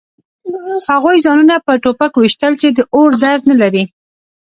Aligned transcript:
هغوی 0.91 1.17
ځانونه 1.25 1.55
په 1.65 1.73
ټوپک 1.83 2.11
ویشتل 2.17 2.53
چې 2.61 2.67
د 2.71 2.79
اور 2.95 3.11
درد 3.23 3.41
ونلري 3.45 3.83